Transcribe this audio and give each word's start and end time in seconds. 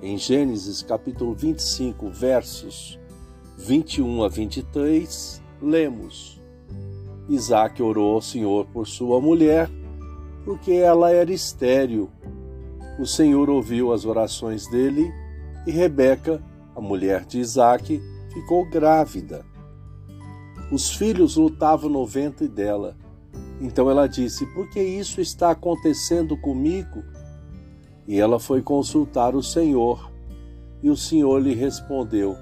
Em 0.00 0.16
Gênesis 0.16 0.80
capítulo 0.80 1.34
25, 1.34 2.08
versos 2.08 2.96
21 3.56 4.22
a 4.22 4.28
23, 4.28 5.42
lemos: 5.60 6.40
Isaac 7.28 7.82
orou 7.82 8.14
ao 8.14 8.22
Senhor 8.22 8.64
por 8.66 8.86
sua 8.86 9.20
mulher, 9.20 9.68
porque 10.44 10.70
ela 10.70 11.10
era 11.10 11.32
estéril. 11.32 12.08
O 12.96 13.04
Senhor 13.04 13.50
ouviu 13.50 13.92
as 13.92 14.04
orações 14.04 14.70
dele 14.70 15.12
e 15.66 15.72
Rebeca, 15.72 16.40
a 16.76 16.80
mulher 16.80 17.24
de 17.24 17.40
Isaac, 17.40 18.00
ficou 18.32 18.64
grávida. 18.70 19.44
Os 20.70 20.94
filhos 20.94 21.34
lutavam 21.34 21.90
no 21.90 22.06
ventre 22.06 22.46
dela. 22.46 22.96
Então 23.60 23.90
ela 23.90 24.06
disse: 24.06 24.46
Por 24.54 24.70
que 24.70 24.80
isso 24.80 25.20
está 25.20 25.50
acontecendo 25.50 26.36
comigo? 26.36 27.02
E 28.08 28.18
ela 28.18 28.40
foi 28.40 28.62
consultar 28.62 29.36
o 29.36 29.42
Senhor. 29.42 30.10
E 30.82 30.88
o 30.88 30.96
Senhor 30.96 31.38
lhe 31.42 31.54
respondeu: 31.54 32.38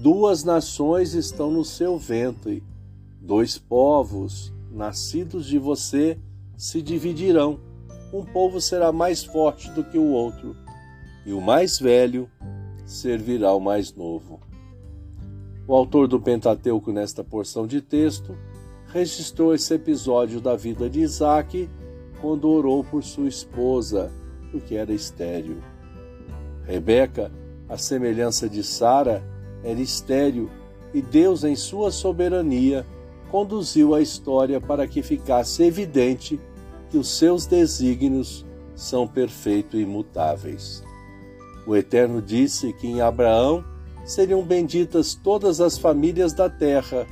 Duas 0.00 0.42
nações 0.42 1.12
estão 1.12 1.50
no 1.50 1.66
seu 1.66 1.98
ventre, 1.98 2.64
dois 3.20 3.58
povos, 3.58 4.54
nascidos 4.72 5.44
de 5.44 5.58
você, 5.58 6.18
se 6.56 6.80
dividirão. 6.80 7.60
Um 8.10 8.24
povo 8.24 8.58
será 8.58 8.90
mais 8.90 9.22
forte 9.22 9.70
do 9.72 9.84
que 9.84 9.98
o 9.98 10.12
outro, 10.12 10.56
e 11.26 11.32
o 11.32 11.42
mais 11.42 11.78
velho 11.78 12.30
servirá 12.86 13.48
ao 13.48 13.60
mais 13.60 13.94
novo. 13.94 14.40
O 15.68 15.74
autor 15.74 16.08
do 16.08 16.18
Pentateuco, 16.18 16.90
nesta 16.92 17.22
porção 17.22 17.66
de 17.66 17.82
texto, 17.82 18.34
registrou 18.86 19.52
esse 19.52 19.74
episódio 19.74 20.40
da 20.40 20.56
vida 20.56 20.88
de 20.88 21.00
Isaac 21.00 21.68
quando 22.22 22.48
orou 22.48 22.82
por 22.84 23.02
sua 23.02 23.28
esposa 23.28 24.10
porque 24.56 24.74
era 24.74 24.92
estéril. 24.92 25.58
Rebeca, 26.64 27.30
a 27.68 27.76
semelhança 27.76 28.48
de 28.48 28.64
Sara, 28.64 29.22
era 29.62 29.78
estéril 29.78 30.50
e 30.94 31.02
Deus, 31.02 31.44
em 31.44 31.54
sua 31.54 31.90
soberania, 31.90 32.86
conduziu 33.30 33.94
a 33.94 34.00
história 34.00 34.58
para 34.58 34.86
que 34.86 35.02
ficasse 35.02 35.62
evidente 35.62 36.40
que 36.88 36.96
os 36.96 37.18
seus 37.18 37.44
desígnios 37.44 38.46
são 38.74 39.06
perfeitos 39.06 39.78
e 39.78 39.82
imutáveis. 39.82 40.82
O 41.66 41.76
Eterno 41.76 42.22
disse 42.22 42.72
que 42.72 42.86
em 42.86 43.02
Abraão 43.02 43.62
seriam 44.06 44.42
benditas 44.42 45.14
todas 45.14 45.60
as 45.60 45.76
famílias 45.76 46.32
da 46.32 46.48
terra. 46.48 47.06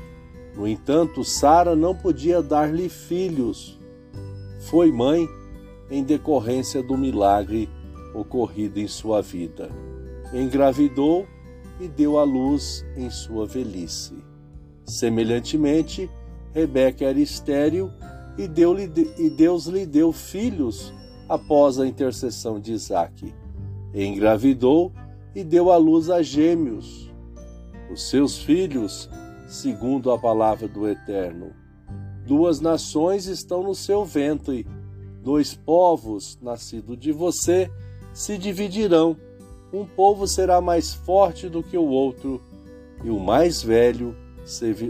No 0.57 0.67
entanto, 0.67 1.23
Sara 1.25 1.77
não 1.77 1.95
podia 1.95 2.41
dar-lhe 2.41 2.89
filhos. 2.89 3.79
Foi 4.61 4.91
mãe 4.91 5.29
em 5.91 6.03
decorrência 6.03 6.83
do 6.83 6.97
milagre 6.97 7.69
ocorrido 8.15 8.79
em 8.79 8.89
sua 8.89 9.21
vida. 9.21 9.69
Engravidou 10.33 11.27
e 11.81 11.89
deu 11.89 12.19
à 12.19 12.25
luz 12.25 12.85
em 12.97 13.11
sua 13.11 13.47
velhice. 13.47 14.15
Semelhantemente, 14.85 16.11
Rebeca 16.53 17.05
era 17.05 17.19
estéril 17.19 17.91
e, 18.39 18.45
e 19.23 19.31
Deus 19.31 19.67
lhe 19.67 19.85
deu 19.85 20.13
filhos 20.13 20.93
após 21.29 21.79
a 21.79 21.87
intercessão 21.87 22.61
de 22.61 22.73
Isaque. 22.73 23.35
Engravidou 23.93 24.93
e 25.35 25.43
deu 25.43 25.71
à 25.71 25.77
luz 25.77 26.11
a 26.11 26.23
gêmeos. 26.23 27.13
Os 27.91 28.09
seus 28.09 28.39
filhos, 28.39 29.11
segundo 29.47 30.11
a 30.11 30.19
palavra 30.19 30.69
do 30.69 30.89
Eterno, 30.89 31.53
duas 32.27 32.61
nações 32.61 33.27
estão 33.27 33.63
no 33.63 33.75
seu 33.75 34.05
ventre 34.05 34.67
Dois 35.25 35.55
povos 35.55 36.39
nascidos 36.43 36.99
de 36.99 37.11
você 37.11 37.71
se 38.13 38.37
dividirão. 38.37 39.17
Um 39.73 39.87
povo 39.87 40.29
será 40.29 40.61
mais 40.61 40.93
forte 40.93 41.49
do 41.49 41.63
que 41.63 41.79
o 41.79 41.87
outro, 41.87 42.43
e 43.03 43.09
o 43.09 43.19
mais 43.19 43.63
velho 43.63 44.15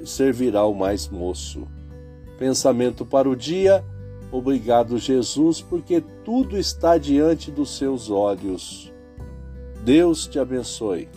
servirá 0.04 0.60
ao 0.60 0.74
mais 0.74 1.08
moço. 1.08 1.68
Pensamento 2.36 3.06
para 3.06 3.30
o 3.30 3.36
dia. 3.36 3.84
Obrigado, 4.32 4.98
Jesus, 4.98 5.60
porque 5.60 6.02
tudo 6.24 6.58
está 6.58 6.98
diante 6.98 7.52
dos 7.52 7.78
seus 7.78 8.10
olhos. 8.10 8.92
Deus 9.84 10.26
te 10.26 10.40
abençoe. 10.40 11.08